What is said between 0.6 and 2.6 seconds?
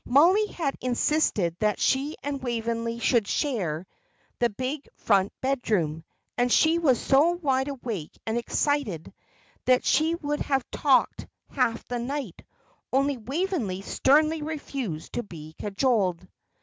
insisted that she and